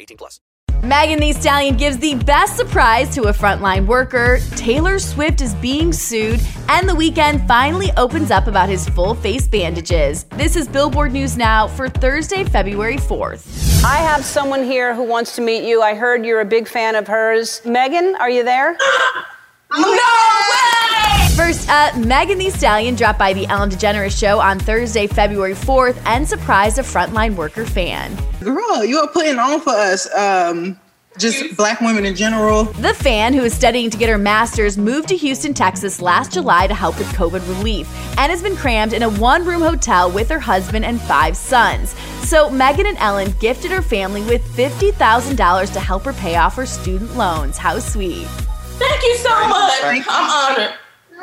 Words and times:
18 0.00 0.16
plus. 0.16 0.40
Megan 0.82 1.18
Thee 1.18 1.32
Stallion 1.32 1.76
gives 1.76 1.98
the 1.98 2.14
best 2.14 2.56
surprise 2.56 3.12
to 3.16 3.22
a 3.22 3.32
frontline 3.32 3.84
worker. 3.84 4.38
Taylor 4.54 5.00
Swift 5.00 5.40
is 5.40 5.52
being 5.56 5.92
sued, 5.92 6.40
and 6.68 6.88
the 6.88 6.92
Weeknd 6.92 7.48
finally 7.48 7.90
opens 7.96 8.30
up 8.30 8.46
about 8.46 8.68
his 8.68 8.88
full 8.90 9.16
face 9.16 9.48
bandages. 9.48 10.22
This 10.36 10.54
is 10.54 10.68
Billboard 10.68 11.12
News 11.12 11.36
Now 11.36 11.66
for 11.66 11.88
Thursday, 11.88 12.44
February 12.44 12.96
4th. 12.96 13.82
I 13.84 13.96
have 13.96 14.24
someone 14.24 14.62
here 14.62 14.94
who 14.94 15.02
wants 15.02 15.34
to 15.34 15.42
meet 15.42 15.68
you. 15.68 15.82
I 15.82 15.96
heard 15.96 16.24
you're 16.24 16.42
a 16.42 16.44
big 16.44 16.68
fan 16.68 16.94
of 16.94 17.08
hers. 17.08 17.60
Megan, 17.64 18.14
are 18.20 18.30
you 18.30 18.44
there? 18.44 18.76
No 19.70 19.90
way! 19.90 20.37
First 21.38 21.68
up, 21.68 21.96
Megan 21.96 22.36
Thee 22.38 22.50
Stallion 22.50 22.96
dropped 22.96 23.20
by 23.20 23.32
the 23.32 23.46
Ellen 23.46 23.70
DeGeneres 23.70 24.18
show 24.18 24.40
on 24.40 24.58
Thursday, 24.58 25.06
February 25.06 25.54
4th, 25.54 25.96
and 26.04 26.28
surprised 26.28 26.80
a 26.80 26.82
frontline 26.82 27.36
worker 27.36 27.64
fan. 27.64 28.18
Girl, 28.42 28.84
you 28.84 28.98
are 28.98 29.06
putting 29.06 29.38
on 29.38 29.60
for 29.60 29.70
us. 29.70 30.12
Um, 30.12 30.80
just 31.16 31.56
black 31.56 31.80
women 31.80 32.04
in 32.04 32.16
general. 32.16 32.64
The 32.64 32.92
fan, 32.92 33.34
who 33.34 33.44
is 33.44 33.54
studying 33.54 33.88
to 33.88 33.96
get 33.96 34.08
her 34.08 34.18
master's, 34.18 34.76
moved 34.76 35.10
to 35.10 35.16
Houston, 35.16 35.54
Texas 35.54 36.02
last 36.02 36.32
July 36.32 36.66
to 36.66 36.74
help 36.74 36.98
with 36.98 37.06
COVID 37.12 37.48
relief 37.56 37.88
and 38.18 38.32
has 38.32 38.42
been 38.42 38.56
crammed 38.56 38.92
in 38.92 39.04
a 39.04 39.08
one 39.08 39.46
room 39.46 39.62
hotel 39.62 40.10
with 40.10 40.28
her 40.30 40.40
husband 40.40 40.84
and 40.84 41.00
five 41.02 41.36
sons. 41.36 41.90
So, 42.26 42.50
Megan 42.50 42.86
and 42.86 42.98
Ellen 42.98 43.32
gifted 43.38 43.70
her 43.70 43.80
family 43.80 44.22
with 44.22 44.42
$50,000 44.56 45.72
to 45.72 45.78
help 45.78 46.02
her 46.02 46.12
pay 46.14 46.34
off 46.34 46.56
her 46.56 46.66
student 46.66 47.16
loans. 47.16 47.56
How 47.56 47.78
sweet. 47.78 48.26
Thank 48.26 49.04
you 49.04 49.16
so 49.18 49.48
much. 49.48 49.80
I'm 49.84 50.04
honored. 50.08 50.78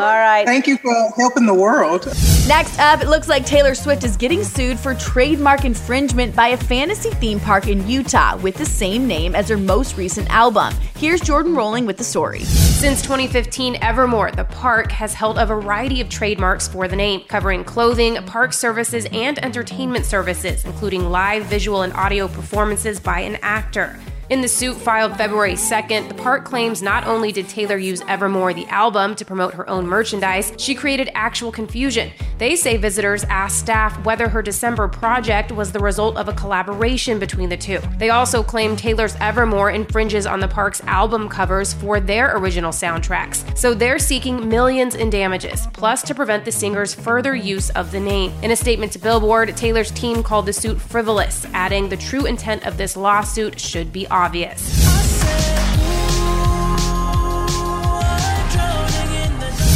All 0.00 0.16
right. 0.16 0.46
Thank 0.46 0.66
you 0.66 0.78
for 0.78 0.94
helping 1.18 1.44
the 1.44 1.52
world. 1.52 2.06
Next 2.48 2.78
up, 2.78 3.02
it 3.02 3.08
looks 3.08 3.28
like 3.28 3.44
Taylor 3.44 3.74
Swift 3.74 4.02
is 4.02 4.16
getting 4.16 4.42
sued 4.42 4.78
for 4.78 4.94
trademark 4.94 5.66
infringement 5.66 6.34
by 6.34 6.48
a 6.48 6.56
fantasy 6.56 7.10
theme 7.10 7.38
park 7.38 7.68
in 7.68 7.86
Utah 7.86 8.38
with 8.38 8.54
the 8.54 8.64
same 8.64 9.06
name 9.06 9.34
as 9.34 9.50
her 9.50 9.58
most 9.58 9.98
recent 9.98 10.30
album. 10.30 10.72
Here's 10.96 11.20
Jordan 11.20 11.54
Rolling 11.54 11.84
with 11.84 11.98
the 11.98 12.04
story. 12.04 12.40
Since 12.40 13.02
2015, 13.02 13.76
Evermore, 13.82 14.32
the 14.32 14.44
park, 14.44 14.90
has 14.90 15.12
held 15.12 15.36
a 15.36 15.44
variety 15.44 16.00
of 16.00 16.08
trademarks 16.08 16.66
for 16.66 16.88
the 16.88 16.96
name, 16.96 17.24
covering 17.28 17.62
clothing, 17.62 18.16
park 18.24 18.54
services, 18.54 19.06
and 19.12 19.38
entertainment 19.44 20.06
services, 20.06 20.64
including 20.64 21.10
live 21.10 21.44
visual 21.44 21.82
and 21.82 21.92
audio 21.92 22.26
performances 22.26 22.98
by 22.98 23.20
an 23.20 23.36
actor. 23.42 24.00
In 24.30 24.42
the 24.42 24.46
suit 24.46 24.76
filed 24.76 25.16
February 25.16 25.54
2nd, 25.54 26.06
the 26.06 26.14
park 26.14 26.44
claims 26.44 26.82
not 26.82 27.04
only 27.04 27.32
did 27.32 27.48
Taylor 27.48 27.76
use 27.76 28.00
Evermore, 28.06 28.54
the 28.54 28.68
album, 28.68 29.16
to 29.16 29.24
promote 29.24 29.54
her 29.54 29.68
own 29.68 29.88
merchandise, 29.88 30.52
she 30.56 30.72
created 30.72 31.10
actual 31.14 31.50
confusion. 31.50 32.12
They 32.38 32.54
say 32.54 32.76
visitors 32.76 33.24
asked 33.24 33.58
staff 33.58 34.04
whether 34.04 34.28
her 34.28 34.40
December 34.40 34.86
project 34.86 35.50
was 35.50 35.72
the 35.72 35.80
result 35.80 36.16
of 36.16 36.28
a 36.28 36.32
collaboration 36.32 37.18
between 37.18 37.48
the 37.48 37.56
two. 37.56 37.80
They 37.98 38.10
also 38.10 38.44
claim 38.44 38.76
Taylor's 38.76 39.16
Evermore 39.16 39.72
infringes 39.72 40.26
on 40.26 40.38
the 40.38 40.46
park's 40.46 40.80
album 40.84 41.28
covers 41.28 41.74
for 41.74 41.98
their 41.98 42.36
original 42.36 42.70
soundtracks. 42.70 43.49
So 43.60 43.74
they're 43.74 43.98
seeking 43.98 44.48
millions 44.48 44.94
in 44.94 45.10
damages, 45.10 45.66
plus 45.74 46.00
to 46.04 46.14
prevent 46.14 46.46
the 46.46 46.50
singer's 46.50 46.94
further 46.94 47.34
use 47.36 47.68
of 47.68 47.90
the 47.90 48.00
name. 48.00 48.32
In 48.42 48.52
a 48.52 48.56
statement 48.56 48.90
to 48.92 48.98
Billboard, 48.98 49.54
Taylor's 49.54 49.90
team 49.90 50.22
called 50.22 50.46
the 50.46 50.52
suit 50.54 50.80
frivolous, 50.80 51.44
adding 51.52 51.90
the 51.90 51.96
true 51.98 52.24
intent 52.24 52.66
of 52.66 52.78
this 52.78 52.96
lawsuit 52.96 53.60
should 53.60 53.92
be 53.92 54.08
obvious. 54.08 55.69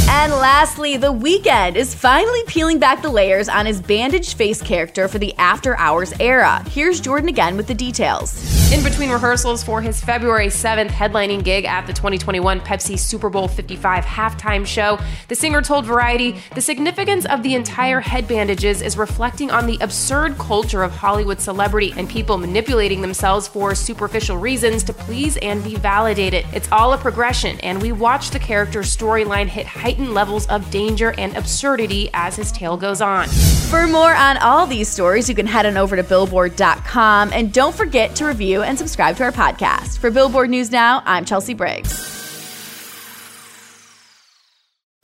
And 0.07 0.31
lastly, 0.33 0.97
The 0.97 1.11
Weeknd 1.11 1.75
is 1.75 1.95
finally 1.95 2.43
peeling 2.45 2.77
back 2.79 3.01
the 3.01 3.09
layers 3.09 3.49
on 3.49 3.65
his 3.65 3.81
bandaged 3.81 4.37
face 4.37 4.61
character 4.61 5.07
for 5.07 5.17
the 5.17 5.33
After 5.35 5.75
Hours 5.77 6.13
era. 6.19 6.63
Here's 6.69 6.99
Jordan 6.99 7.27
again 7.27 7.57
with 7.57 7.67
the 7.67 7.73
details. 7.73 8.55
In 8.71 8.83
between 8.83 9.11
rehearsals 9.11 9.63
for 9.63 9.81
his 9.81 10.01
February 10.01 10.47
7th 10.47 10.89
headlining 10.89 11.43
gig 11.43 11.65
at 11.65 11.85
the 11.85 11.93
2021 11.93 12.59
Pepsi 12.61 12.97
Super 12.97 13.29
Bowl 13.29 13.47
55 13.47 14.03
halftime 14.03 14.65
show, 14.65 14.99
the 15.27 15.35
singer 15.35 15.61
told 15.61 15.85
Variety 15.85 16.35
the 16.55 16.61
significance 16.61 17.25
of 17.25 17.43
the 17.43 17.53
entire 17.53 17.99
head 17.99 18.27
bandages 18.27 18.81
is 18.81 18.97
reflecting 18.97 19.51
on 19.51 19.67
the 19.67 19.77
absurd 19.81 20.37
culture 20.37 20.83
of 20.83 20.91
Hollywood 20.91 21.39
celebrity 21.39 21.93
and 21.97 22.09
people 22.09 22.37
manipulating 22.37 23.01
themselves 23.01 23.47
for 23.47 23.75
superficial 23.75 24.37
reasons 24.37 24.83
to 24.83 24.93
please 24.93 25.37
and 25.37 25.63
be 25.63 25.75
validated. 25.75 26.45
It's 26.53 26.71
all 26.71 26.93
a 26.93 26.97
progression, 26.97 27.59
and 27.61 27.81
we 27.81 27.91
watch 27.91 28.31
the 28.31 28.39
character's 28.39 28.95
storyline 28.95 29.47
hit 29.47 29.65
heightened 29.95 30.13
levels 30.13 30.45
of 30.47 30.69
danger 30.71 31.13
and 31.17 31.35
absurdity 31.37 32.09
as 32.13 32.35
his 32.35 32.51
tale 32.51 32.75
goes 32.75 33.01
on. 33.01 33.27
For 33.69 33.87
more 33.87 34.13
on 34.13 34.37
all 34.37 34.67
these 34.67 34.89
stories, 34.89 35.29
you 35.29 35.35
can 35.35 35.47
head 35.47 35.65
on 35.65 35.77
over 35.77 35.95
to 35.95 36.03
billboard.com 36.03 37.31
and 37.31 37.53
don't 37.53 37.73
forget 37.73 38.15
to 38.17 38.25
review 38.25 38.61
and 38.61 38.77
subscribe 38.77 39.15
to 39.17 39.23
our 39.23 39.31
podcast. 39.31 39.97
For 39.99 40.11
Billboard 40.11 40.49
News 40.49 40.71
Now, 40.71 41.01
I'm 41.05 41.23
Chelsea 41.23 41.53
Briggs. 41.53 42.14